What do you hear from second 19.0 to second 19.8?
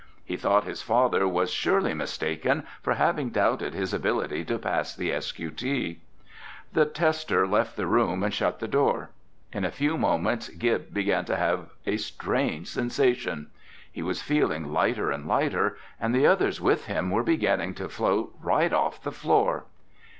the floor!